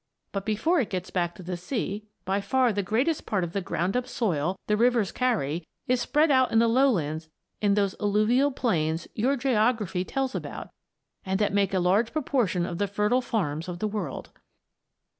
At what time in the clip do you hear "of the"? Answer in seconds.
3.43-3.61, 12.65-12.87, 13.67-13.87